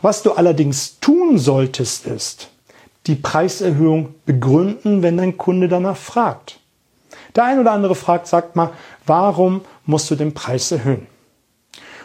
[0.00, 2.50] Was du allerdings tun solltest, ist
[3.06, 6.60] die Preiserhöhung begründen, wenn dein Kunde danach fragt.
[7.34, 8.70] Der ein oder andere fragt, sagt mal,
[9.06, 11.06] warum musst du den Preis erhöhen?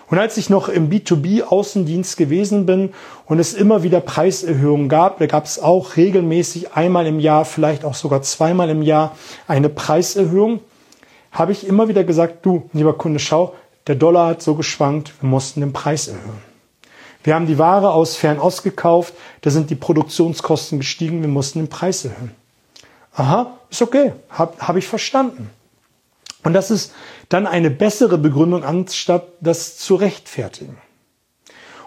[0.10, 2.94] Und als ich noch im B2B-Außendienst gewesen bin
[3.26, 7.84] und es immer wieder Preiserhöhungen gab, da gab es auch regelmäßig einmal im Jahr, vielleicht
[7.84, 9.16] auch sogar zweimal im Jahr
[9.48, 10.60] eine Preiserhöhung,
[11.32, 13.56] habe ich immer wieder gesagt, du, lieber Kunde, schau,
[13.88, 16.53] der Dollar hat so geschwankt, wir mussten den Preis erhöhen.
[17.24, 21.70] Wir haben die Ware aus Fernost gekauft, da sind die Produktionskosten gestiegen, wir mussten den
[21.70, 22.32] Preis erhöhen.
[23.16, 25.50] Aha, ist okay, habe hab ich verstanden.
[26.44, 26.92] Und das ist
[27.30, 30.78] dann eine bessere Begründung, anstatt das zu rechtfertigen.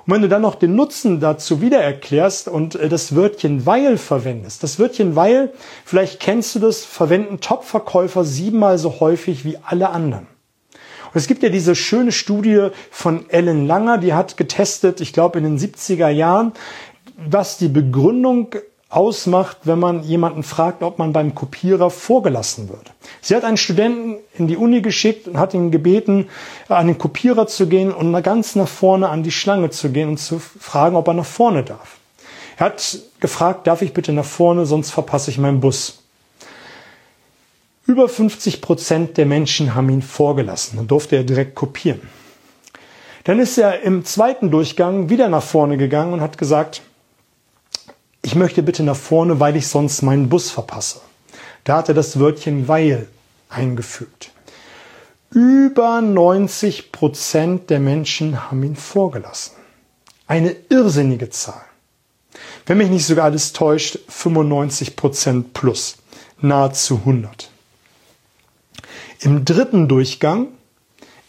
[0.06, 3.98] Und wenn du dann noch den Nutzen dazu wieder erklärst und äh, das Wörtchen weil
[3.98, 5.52] verwendest, das Wörtchen weil,
[5.84, 10.28] vielleicht kennst du das, verwenden Top-Verkäufer siebenmal so häufig wie alle anderen.
[11.16, 15.38] Und es gibt ja diese schöne Studie von Ellen Langer, die hat getestet, ich glaube
[15.38, 16.52] in den 70er Jahren,
[17.16, 18.54] was die Begründung
[18.90, 22.92] ausmacht, wenn man jemanden fragt, ob man beim Kopierer vorgelassen wird.
[23.22, 26.28] Sie hat einen Studenten in die Uni geschickt und hat ihn gebeten,
[26.68, 30.18] an den Kopierer zu gehen und ganz nach vorne an die Schlange zu gehen und
[30.18, 31.96] zu fragen, ob er nach vorne darf.
[32.58, 36.02] Er hat gefragt, darf ich bitte nach vorne, sonst verpasse ich meinen Bus.
[37.86, 40.76] Über 50 Prozent der Menschen haben ihn vorgelassen.
[40.76, 42.00] Dann durfte er direkt kopieren.
[43.22, 46.82] Dann ist er im zweiten Durchgang wieder nach vorne gegangen und hat gesagt,
[48.22, 51.00] ich möchte bitte nach vorne, weil ich sonst meinen Bus verpasse.
[51.62, 53.06] Da hat er das Wörtchen weil
[53.48, 54.32] eingefügt.
[55.30, 59.54] Über 90 Prozent der Menschen haben ihn vorgelassen.
[60.26, 61.64] Eine irrsinnige Zahl.
[62.64, 65.98] Wenn mich nicht sogar alles täuscht, 95 Prozent plus.
[66.40, 67.50] Nahezu 100.
[69.20, 70.48] Im dritten Durchgang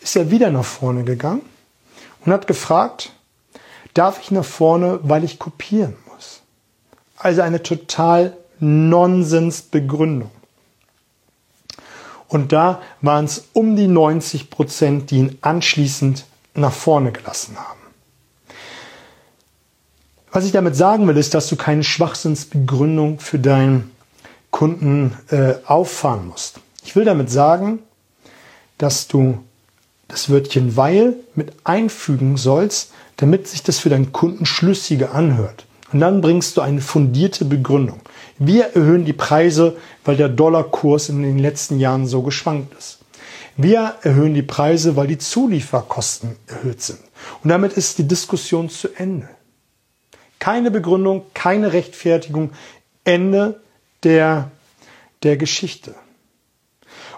[0.01, 1.41] ist er wieder nach vorne gegangen
[2.25, 3.11] und hat gefragt,
[3.93, 6.41] darf ich nach vorne, weil ich kopieren muss?
[7.17, 10.31] Also eine total Nonsensbegründung.
[12.27, 16.25] Und da waren es um die 90 Prozent, die ihn anschließend
[16.55, 17.79] nach vorne gelassen haben.
[20.31, 23.91] Was ich damit sagen will, ist, dass du keine Schwachsinnsbegründung für deinen
[24.51, 26.59] Kunden äh, auffahren musst.
[26.87, 27.79] Ich will damit sagen,
[28.77, 29.43] dass du
[30.07, 35.65] das Wörtchen weil mit einfügen sollst, damit sich das für deinen Kunden schlüssiger anhört.
[35.91, 37.99] Und dann bringst du eine fundierte Begründung.
[38.39, 39.75] Wir erhöhen die Preise,
[40.05, 42.99] weil der Dollarkurs in den letzten Jahren so geschwankt ist.
[43.57, 46.99] Wir erhöhen die Preise, weil die Zulieferkosten erhöht sind.
[47.43, 49.27] Und damit ist die Diskussion zu Ende.
[50.39, 52.51] Keine Begründung, keine Rechtfertigung,
[53.03, 53.59] Ende
[54.03, 54.51] der,
[55.23, 55.93] der Geschichte.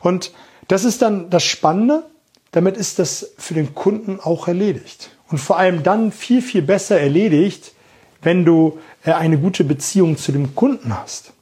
[0.01, 0.31] Und
[0.67, 2.03] das ist dann das Spannende.
[2.51, 5.11] Damit ist das für den Kunden auch erledigt.
[5.29, 7.73] Und vor allem dann viel, viel besser erledigt,
[8.21, 11.33] wenn du äh, eine gute Beziehung zu dem Kunden hast.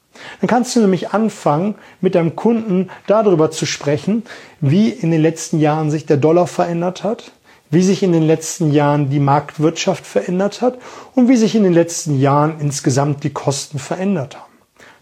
[0.41, 4.23] Dann kannst du nämlich anfangen, mit deinem Kunden darüber zu sprechen,
[4.61, 7.31] wie in den letzten Jahren sich der Dollar verändert hat,
[7.69, 10.77] wie sich in den letzten Jahren die Marktwirtschaft verändert hat
[11.13, 14.53] und wie sich in den letzten Jahren insgesamt die Kosten verändert haben.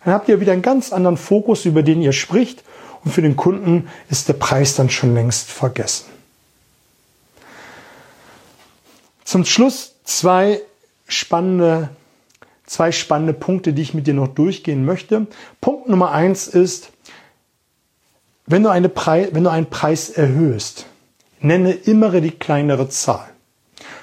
[0.03, 2.63] Dann habt ihr wieder einen ganz anderen Fokus, über den ihr spricht
[3.05, 6.05] und für den Kunden ist der Preis dann schon längst vergessen.
[9.23, 10.61] Zum Schluss zwei
[11.07, 11.89] spannende,
[12.65, 15.27] zwei spannende Punkte, die ich mit dir noch durchgehen möchte.
[15.61, 16.89] Punkt Nummer eins ist,
[18.47, 20.85] wenn du, eine Preis, wenn du einen Preis erhöhst,
[21.39, 23.29] nenne immer die kleinere Zahl.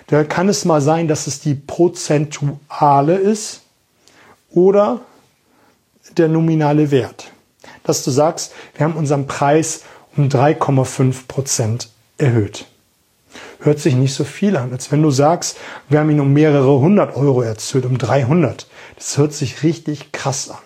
[0.08, 3.62] Da kann es mal sein, dass es die prozentuale ist
[4.50, 5.00] oder
[6.16, 7.31] der nominale Wert
[7.84, 9.82] dass du sagst, wir haben unseren Preis
[10.16, 11.88] um 3,5 Prozent
[12.18, 12.66] erhöht.
[13.60, 15.56] Hört sich nicht so viel an, als wenn du sagst,
[15.88, 18.66] wir haben ihn um mehrere hundert Euro erhöht, um 300.
[18.96, 20.58] Das hört sich richtig krass an.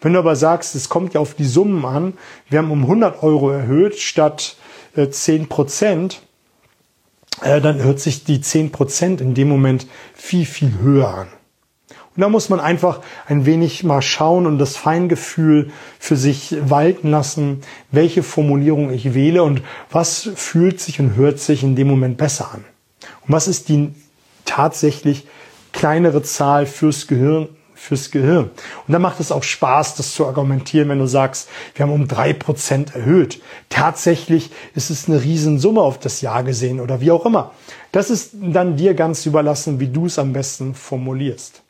[0.00, 2.14] Wenn du aber sagst, es kommt ja auf die Summen an,
[2.48, 4.56] wir haben um 100 Euro erhöht statt
[4.94, 6.22] äh, 10 Prozent,
[7.42, 11.28] äh, dann hört sich die 10 Prozent in dem Moment viel, viel höher an.
[12.18, 12.98] Und da muss man einfach
[13.28, 15.70] ein wenig mal schauen und das Feingefühl
[16.00, 17.60] für sich walten lassen,
[17.92, 19.62] welche Formulierung ich wähle und
[19.92, 22.64] was fühlt sich und hört sich in dem Moment besser an.
[23.24, 23.94] Und was ist die
[24.44, 25.28] tatsächlich
[25.70, 28.50] kleinere Zahl fürs Gehirn, fürs Gehirn.
[28.88, 32.08] Und dann macht es auch Spaß, das zu argumentieren, wenn du sagst, wir haben um
[32.08, 33.40] drei Prozent erhöht.
[33.68, 37.52] Tatsächlich ist es eine Riesensumme auf das Jahr gesehen oder wie auch immer.
[37.92, 41.62] Das ist dann dir ganz überlassen, wie du es am besten formulierst.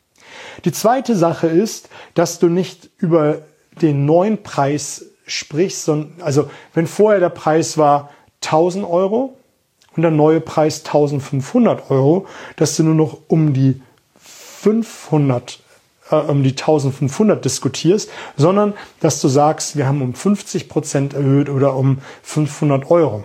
[0.65, 3.43] Die zweite Sache ist, dass du nicht über
[3.81, 8.09] den neuen Preis sprichst, sondern, also wenn vorher der Preis war
[8.43, 9.37] 1000 Euro
[9.95, 13.81] und der neue Preis 1500 Euro, dass du nur noch um die
[14.17, 15.59] 500
[16.11, 21.49] äh, um die 1500 diskutierst, sondern dass du sagst, wir haben um 50 Prozent erhöht
[21.49, 23.23] oder um 500 Euro.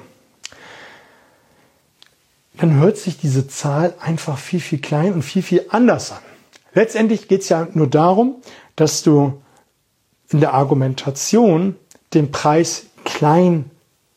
[2.58, 6.18] Dann hört sich diese Zahl einfach viel, viel klein und viel, viel anders an.
[6.75, 8.37] Letztendlich geht es ja nur darum,
[8.76, 9.41] dass du
[10.29, 11.76] in der Argumentation
[12.12, 13.71] den Preis klein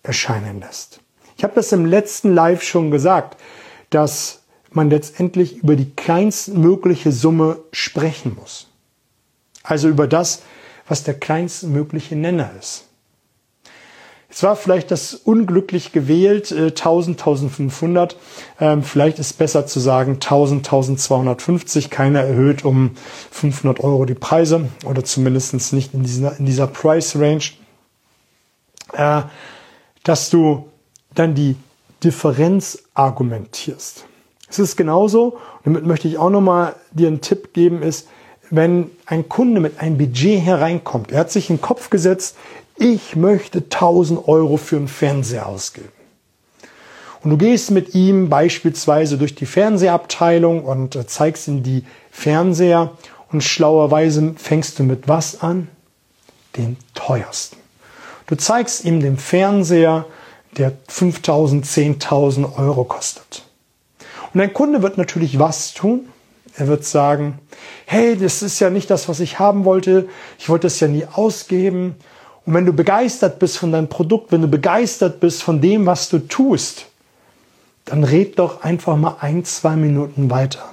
[0.04, 1.00] erscheinen lässt.
[1.38, 3.40] Ich habe das im letzten Live schon gesagt,
[3.90, 8.68] dass man letztendlich über die kleinstmögliche Summe sprechen muss.
[9.64, 10.42] Also über das,
[10.88, 12.87] was der kleinstmögliche Nenner ist.
[14.38, 18.18] Es war vielleicht das unglücklich gewählt, 1000, äh, 1500.
[18.60, 21.90] Ähm, vielleicht ist besser zu sagen 1000, 1250.
[21.90, 22.92] Keiner erhöht um
[23.32, 27.42] 500 Euro die Preise oder zumindest nicht in dieser, in dieser Price Range.
[28.94, 29.24] Äh,
[30.04, 30.70] dass du
[31.16, 31.56] dann die
[32.04, 34.06] Differenz argumentierst.
[34.48, 38.08] Es ist genauso, damit möchte ich auch nochmal dir einen Tipp geben, ist,
[38.52, 42.38] wenn ein Kunde mit einem Budget hereinkommt, er hat sich in den Kopf gesetzt,
[42.78, 45.92] ich möchte 1000 Euro für einen Fernseher ausgeben.
[47.24, 52.92] Und du gehst mit ihm beispielsweise durch die Fernsehabteilung und äh, zeigst ihm die Fernseher
[53.32, 55.68] und schlauerweise fängst du mit was an?
[56.56, 57.58] Den teuersten.
[58.28, 60.06] Du zeigst ihm den Fernseher,
[60.58, 63.44] der 5000, 10.000 Euro kostet.
[64.34, 66.08] Und ein Kunde wird natürlich was tun?
[66.56, 67.40] Er wird sagen,
[67.86, 70.10] hey, das ist ja nicht das, was ich haben wollte.
[70.40, 71.96] Ich wollte es ja nie ausgeben.
[72.48, 76.08] Und wenn du begeistert bist von deinem Produkt, wenn du begeistert bist von dem, was
[76.08, 76.86] du tust,
[77.84, 80.64] dann red doch einfach mal ein, zwei Minuten weiter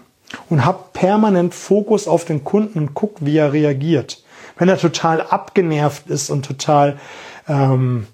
[0.49, 4.23] und hab permanent Fokus auf den Kunden und guck, wie er reagiert.
[4.56, 6.97] Wenn er total abgenervt ist und total,
[7.49, 8.06] ähm,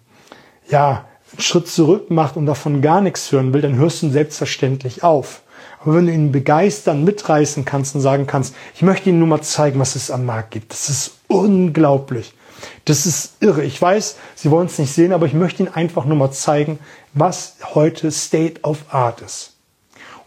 [0.71, 5.03] ja, einen Schritt zurück macht und davon gar nichts hören will, dann hörst du selbstverständlich
[5.03, 5.43] auf.
[5.81, 9.43] Aber wenn du ihn begeistern, mitreißen kannst und sagen kannst, ich möchte Ihnen nur mal
[9.43, 10.73] zeigen, was es am Markt gibt.
[10.73, 12.33] Das ist unglaublich.
[12.85, 13.65] Das ist irre.
[13.65, 16.79] Ich weiß, Sie wollen es nicht sehen, aber ich möchte Ihnen einfach nur mal zeigen,
[17.13, 19.57] was heute State of Art ist.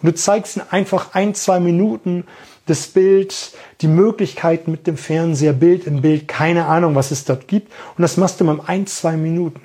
[0.01, 2.25] Und du zeigst Ihnen einfach ein, zwei Minuten
[2.65, 3.51] das Bild,
[3.81, 7.71] die Möglichkeiten mit dem Fernseher, Bild im Bild, keine Ahnung, was es dort gibt.
[7.97, 9.61] Und das machst du mal ein, zwei Minuten.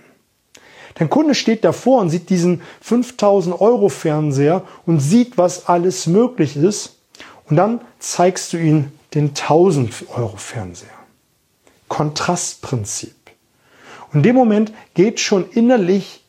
[0.94, 6.56] Dein Kunde steht davor und sieht diesen 5000 Euro Fernseher und sieht, was alles möglich
[6.56, 6.97] ist.
[7.49, 10.98] Und dann zeigst du ihm den 1000 Euro Fernseher.
[11.88, 13.14] Kontrastprinzip.
[14.12, 16.25] Und in dem Moment geht schon innerlich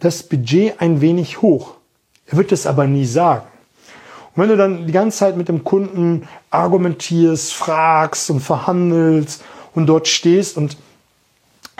[0.00, 1.74] das Budget ein wenig hoch.
[2.26, 3.46] Er wird es aber nie sagen.
[4.34, 9.42] Und wenn du dann die ganze Zeit mit dem Kunden argumentierst, fragst und verhandelst
[9.74, 10.76] und dort stehst und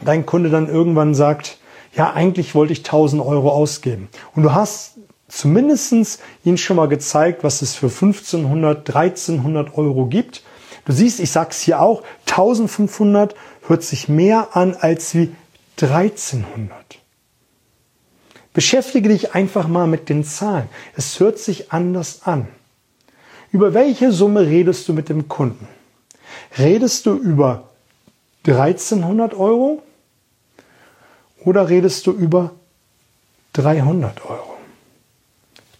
[0.04, 1.58] dein Kunde dann irgendwann sagt,
[1.94, 4.08] ja, eigentlich wollte ich 1000 Euro ausgeben.
[4.34, 4.94] Und du hast
[5.28, 10.42] zumindestens ihn schon mal gezeigt, was es für 1500, 1300 Euro gibt
[10.88, 13.37] Du siehst, ich sag's hier auch, 1500
[13.67, 15.35] hört sich mehr an als wie
[15.79, 16.99] 1300.
[18.55, 20.67] Beschäftige dich einfach mal mit den Zahlen.
[20.96, 22.49] Es hört sich anders an.
[23.52, 25.69] Über welche Summe redest du mit dem Kunden?
[26.56, 27.69] Redest du über
[28.46, 29.82] 1300 Euro
[31.44, 32.52] oder redest du über
[33.52, 34.56] 300 Euro?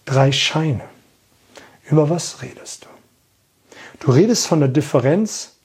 [0.05, 0.83] Drei Scheine.
[1.89, 2.88] Über was redest du?
[3.99, 5.55] Du redest von der Differenz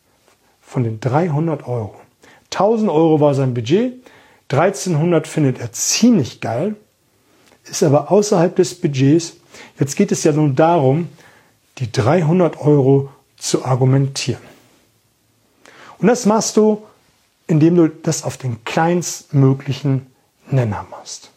[0.60, 1.94] von den 300 Euro.
[2.46, 3.94] 1000 Euro war sein Budget,
[4.50, 6.76] 1300 findet er ziemlich geil,
[7.64, 9.34] ist aber außerhalb des Budgets.
[9.78, 11.08] Jetzt geht es ja nun darum,
[11.78, 14.42] die 300 Euro zu argumentieren.
[15.98, 16.84] Und das machst du,
[17.46, 20.06] indem du das auf den kleinstmöglichen
[20.50, 21.30] Nenner machst.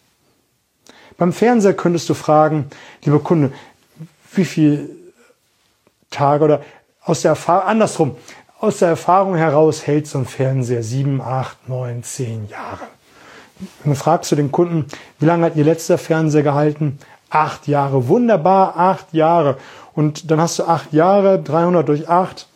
[1.17, 2.67] Beim Fernseher könntest du fragen,
[3.03, 3.51] lieber Kunde,
[4.33, 4.89] wie viele
[6.11, 6.63] Tage oder
[7.07, 8.15] aus der Erfahrung, andersrum,
[8.59, 12.87] aus der Erfahrung heraus hält so ein Fernseher sieben, acht, neun, zehn Jahre.
[13.83, 14.85] Dann fragst du den Kunden,
[15.19, 16.99] wie lange hat Ihr letzter Fernseher gehalten?
[17.29, 18.07] Acht Jahre.
[18.07, 19.57] Wunderbar, acht Jahre.
[19.93, 22.47] Und dann hast du acht Jahre, 300 durch acht.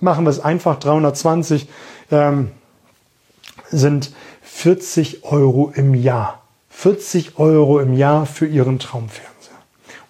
[0.00, 1.68] Machen wir es einfach, 320
[2.10, 2.50] ähm,
[3.70, 6.42] sind 40 Euro im Jahr.
[6.70, 9.28] 40 Euro im Jahr für Ihren Traumfernseher.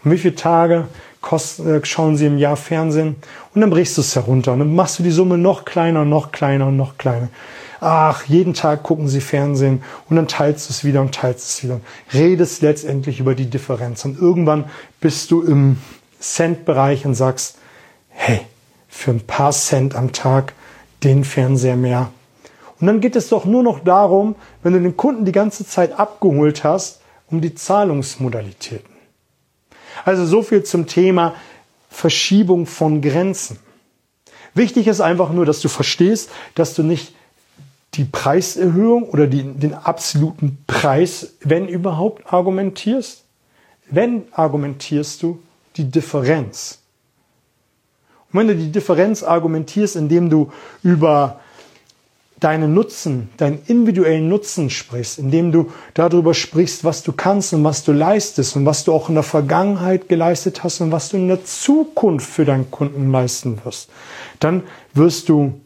[0.05, 0.87] Und wie viele Tage
[1.29, 3.17] kosten, äh, schauen sie im Jahr Fernsehen
[3.55, 6.33] und dann brichst du es herunter und dann machst du die Summe noch kleiner, noch
[6.33, 7.29] kleiner und noch kleiner.
[7.81, 11.63] Ach, jeden Tag gucken sie Fernsehen und dann teilst du es wieder und teilst es
[11.63, 11.81] wieder.
[12.15, 14.65] Redest letztendlich über die Differenz und irgendwann
[15.03, 15.77] bist du im
[16.19, 17.59] Cent-Bereich und sagst,
[18.09, 18.41] hey,
[18.89, 20.55] für ein paar Cent am Tag
[21.05, 22.11] den Fernseher mehr.
[22.81, 25.93] Und dann geht es doch nur noch darum, wenn du den Kunden die ganze Zeit
[25.93, 28.98] abgeholt hast, um die Zahlungsmodalitäten.
[30.05, 31.35] Also so viel zum Thema
[31.91, 33.59] Verschiebung von Grenzen.
[34.55, 37.15] Wichtig ist einfach nur, dass du verstehst, dass du nicht
[37.95, 43.25] die Preiserhöhung oder die, den absoluten Preis, wenn überhaupt, argumentierst.
[43.91, 45.41] Wenn argumentierst du
[45.77, 46.81] die Differenz.
[48.31, 50.53] Und wenn du die Differenz argumentierst, indem du
[50.83, 51.41] über
[52.41, 57.85] deinen Nutzen, deinen individuellen Nutzen sprichst, indem du darüber sprichst, was du kannst und was
[57.85, 61.29] du leistest und was du auch in der Vergangenheit geleistet hast und was du in
[61.29, 63.91] der Zukunft für deinen Kunden leisten wirst,
[64.39, 64.63] dann
[64.95, 65.61] wirst du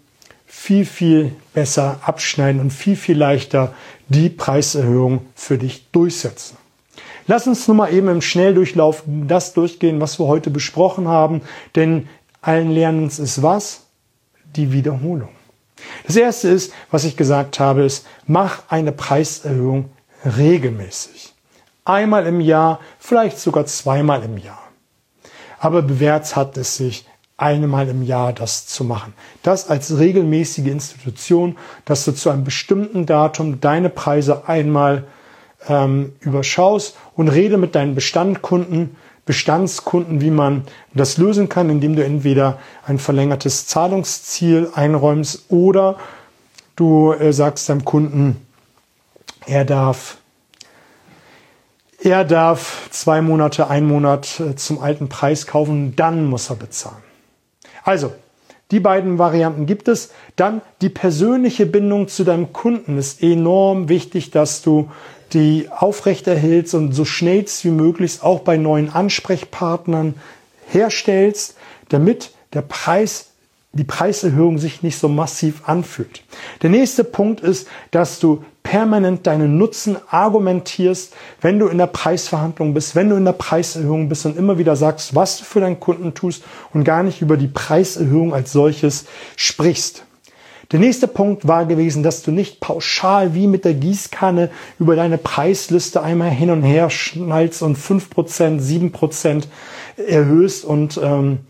[0.47, 3.75] viel, viel besser abschneiden und viel, viel leichter
[4.09, 6.57] die Preiserhöhung für dich durchsetzen.
[7.27, 11.43] Lass uns nun mal eben im Schnelldurchlauf das durchgehen, was wir heute besprochen haben,
[11.77, 12.09] denn
[12.41, 13.87] allen Lernens ist was?
[14.57, 15.31] Die Wiederholung.
[16.07, 19.91] Das erste ist, was ich gesagt habe, ist, mach eine Preiserhöhung
[20.25, 21.35] regelmäßig.
[21.85, 24.63] Einmal im Jahr, vielleicht sogar zweimal im Jahr.
[25.59, 27.07] Aber bewährt hat es sich,
[27.37, 29.15] einmal im Jahr das zu machen.
[29.43, 35.05] Das als regelmäßige Institution, dass du zu einem bestimmten Datum deine Preise einmal
[35.69, 40.65] ähm, überschaust und rede mit deinen Bestandkunden, Bestandskunden, wie man
[40.95, 45.97] das lösen kann, indem du entweder ein verlängertes Zahlungsziel einräumst oder
[46.77, 48.45] du äh, sagst deinem Kunden,
[49.47, 50.19] er darf
[52.05, 57.03] er darf zwei Monate, ein Monat äh, zum alten Preis kaufen, dann muss er bezahlen.
[57.85, 58.13] Also,
[58.73, 60.11] die beiden Varianten gibt es.
[60.35, 64.91] Dann die persönliche Bindung zu deinem Kunden ist enorm wichtig, dass du
[65.33, 70.15] die aufrechterhältst und so schnellst wie möglich auch bei neuen Ansprechpartnern
[70.69, 71.57] herstellst,
[71.89, 73.29] damit der Preis
[73.75, 76.23] die Preiserhöhung sich nicht so massiv anfühlt.
[76.61, 82.75] Der nächste Punkt ist, dass du permanent deinen Nutzen argumentierst, wenn du in der Preisverhandlung
[82.75, 85.81] bist, wenn du in der Preiserhöhung bist und immer wieder sagst, was du für deinen
[85.81, 90.05] Kunden tust und gar nicht über die Preiserhöhung als solches sprichst.
[90.73, 95.19] Der nächste Punkt war gewesen, dass du nicht pauschal wie mit der Gießkanne über deine
[95.19, 99.49] Preisliste einmal hin und her schnallst und fünf Prozent, sieben Prozent
[99.97, 101.41] erhöhst und ähm,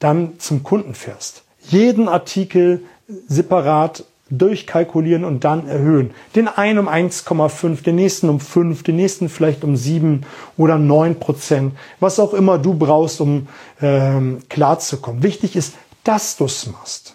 [0.00, 1.44] dann zum Kunden fährst.
[1.68, 2.82] Jeden Artikel
[3.28, 6.10] separat durchkalkulieren und dann erhöhen.
[6.34, 10.24] Den einen um 1,5, den nächsten um 5, den nächsten vielleicht um 7
[10.56, 13.46] oder 9 Prozent, was auch immer du brauchst, um
[13.80, 15.22] ähm, klarzukommen.
[15.22, 17.14] Wichtig ist, dass du es machst.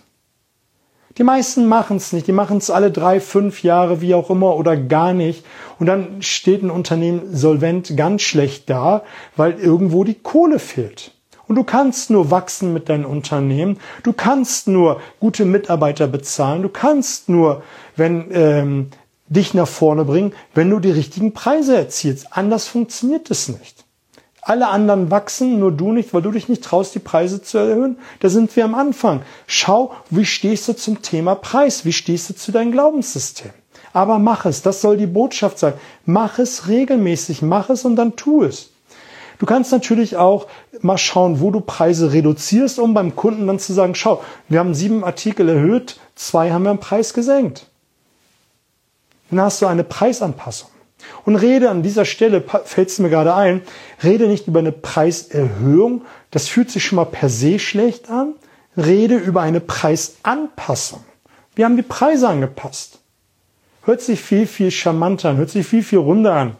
[1.19, 2.27] Die meisten machen es nicht.
[2.27, 5.45] Die machen es alle drei, fünf Jahre, wie auch immer, oder gar nicht.
[5.77, 9.03] Und dann steht ein Unternehmen solvent ganz schlecht da,
[9.35, 11.11] weil irgendwo die Kohle fehlt.
[11.45, 13.79] Und du kannst nur wachsen mit deinem Unternehmen.
[14.03, 16.61] Du kannst nur gute Mitarbeiter bezahlen.
[16.61, 17.63] Du kannst nur,
[17.97, 18.87] wenn ähm,
[19.27, 22.27] dich nach vorne bringen, wenn du die richtigen Preise erzielst.
[22.31, 23.83] Anders funktioniert es nicht.
[24.49, 27.99] Alle anderen wachsen, nur du nicht, weil du dich nicht traust, die Preise zu erhöhen.
[28.19, 29.21] Da sind wir am Anfang.
[29.45, 31.85] Schau, wie stehst du zum Thema Preis?
[31.85, 33.51] Wie stehst du zu deinem Glaubenssystem?
[33.93, 35.73] Aber mach es, das soll die Botschaft sein.
[36.07, 38.71] Mach es regelmäßig, mach es und dann tu es.
[39.37, 40.47] Du kannst natürlich auch
[40.81, 44.73] mal schauen, wo du Preise reduzierst, um beim Kunden dann zu sagen, schau, wir haben
[44.73, 47.67] sieben Artikel erhöht, zwei haben wir am Preis gesenkt.
[49.29, 50.71] Dann hast du eine Preisanpassung.
[51.25, 53.61] Und rede an dieser Stelle, fällt es mir gerade ein,
[54.03, 58.33] rede nicht über eine Preiserhöhung, das fühlt sich schon mal per se schlecht an,
[58.77, 61.03] rede über eine Preisanpassung.
[61.55, 62.99] Wir haben die Preise angepasst.
[63.83, 66.55] Hört sich viel, viel charmanter an, hört sich viel, viel runder an.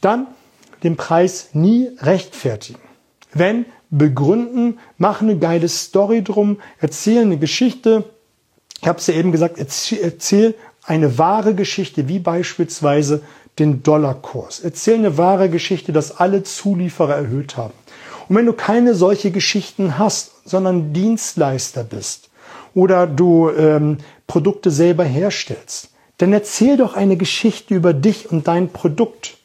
[0.00, 0.26] Dann
[0.82, 2.80] den Preis nie rechtfertigen.
[3.32, 8.04] Wenn begründen, mach eine geile Story drum, erzähl eine Geschichte.
[8.80, 10.54] Ich habe es ja eben gesagt, erzähl
[10.86, 13.22] eine wahre Geschichte, wie beispielsweise
[13.58, 14.60] den Dollarkurs.
[14.60, 17.74] Erzähl eine wahre Geschichte, dass alle Zulieferer erhöht haben.
[18.28, 22.30] Und wenn du keine solche Geschichten hast, sondern Dienstleister bist
[22.74, 28.70] oder du ähm, Produkte selber herstellst, dann erzähl doch eine Geschichte über dich und dein
[28.70, 29.36] Produkt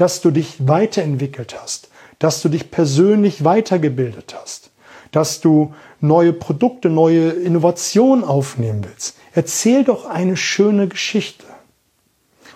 [0.00, 4.70] dass du dich weiterentwickelt hast, dass du dich persönlich weitergebildet hast,
[5.12, 9.18] dass du neue Produkte, neue Innovationen aufnehmen willst.
[9.32, 11.46] Erzähl doch eine schöne Geschichte.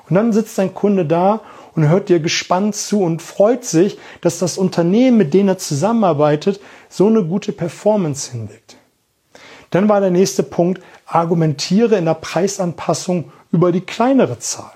[0.09, 1.41] Und dann sitzt dein Kunde da
[1.75, 6.61] und hört dir gespannt zu und freut sich, dass das Unternehmen, mit dem er zusammenarbeitet,
[6.89, 8.77] so eine gute Performance hinlegt.
[9.71, 14.73] Dann war der nächste Punkt, argumentiere in der Preisanpassung über die kleinere Zahl.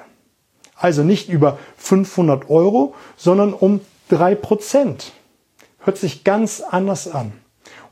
[0.75, 5.13] Also nicht über 500 Euro, sondern um 3 Prozent.
[5.81, 7.33] Hört sich ganz anders an.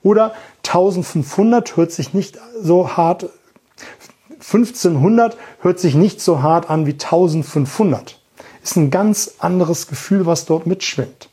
[0.02, 0.34] Oder
[0.64, 3.28] 1500 hört sich nicht so hart,
[4.40, 8.20] 1500 hört sich nicht so hart an wie 1500.
[8.62, 11.28] Ist ein ganz anderes Gefühl, was dort mitschwingt.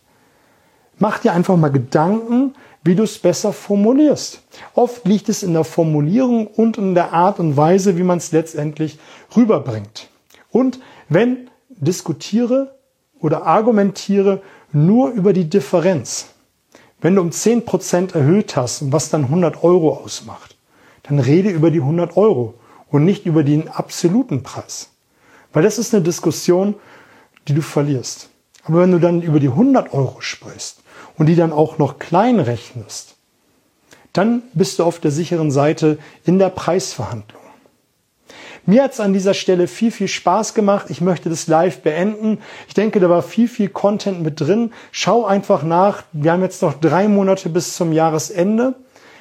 [1.00, 4.42] Mach dir einfach mal Gedanken, wie du es besser formulierst.
[4.74, 8.32] Oft liegt es in der Formulierung und in der Art und Weise, wie man es
[8.32, 9.00] letztendlich
[9.36, 10.10] rüberbringt.
[10.52, 12.78] Und wenn diskutiere
[13.20, 16.28] oder argumentiere nur über die Differenz.
[17.02, 20.53] Wenn du um 10% erhöht hast, was dann 100 Euro ausmacht,
[21.04, 22.56] dann rede über die 100 Euro
[22.90, 24.90] und nicht über den absoluten Preis.
[25.52, 26.76] Weil das ist eine Diskussion,
[27.48, 28.30] die du verlierst.
[28.64, 30.82] Aber wenn du dann über die 100 Euro sprichst
[31.18, 33.16] und die dann auch noch klein rechnest,
[34.14, 37.42] dann bist du auf der sicheren Seite in der Preisverhandlung.
[38.66, 40.86] Mir hat es an dieser Stelle viel, viel Spaß gemacht.
[40.90, 42.40] Ich möchte das live beenden.
[42.70, 44.72] Ich denke, da war viel, viel Content mit drin.
[44.92, 46.04] Schau einfach nach.
[46.14, 48.76] Wir haben jetzt noch drei Monate bis zum Jahresende.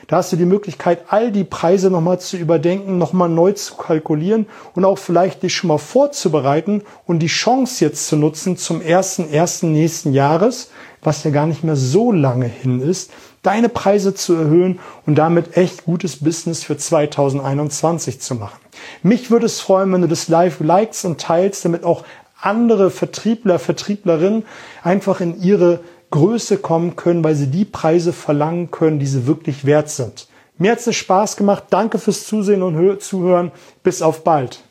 [0.09, 4.47] Da hast du die Möglichkeit, all die Preise nochmal zu überdenken, nochmal neu zu kalkulieren
[4.75, 9.31] und auch vielleicht dich schon mal vorzubereiten und die Chance jetzt zu nutzen zum ersten,
[9.31, 10.71] ersten nächsten Jahres,
[11.03, 13.11] was ja gar nicht mehr so lange hin ist,
[13.43, 18.59] deine Preise zu erhöhen und damit echt gutes Business für 2021 zu machen.
[19.03, 22.05] Mich würde es freuen, wenn du das live likest und teilst, damit auch
[22.41, 24.45] andere Vertriebler, Vertrieblerinnen
[24.83, 25.81] einfach in ihre
[26.13, 30.29] Größe kommen können, weil sie die Preise verlangen können, die sie wirklich wert sind.
[30.59, 31.65] Mir hat es Spaß gemacht.
[31.71, 33.51] Danke fürs Zusehen und Zuhören.
[33.83, 34.63] Bis auf bald.